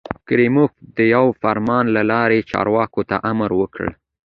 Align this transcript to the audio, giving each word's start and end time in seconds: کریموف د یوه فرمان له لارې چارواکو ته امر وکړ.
کریموف 0.27 0.71
د 0.95 0.97
یوه 1.13 1.31
فرمان 1.41 1.85
له 1.95 2.01
لارې 2.11 2.47
چارواکو 2.51 3.01
ته 3.09 3.15
امر 3.31 3.49
وکړ. 3.61 3.85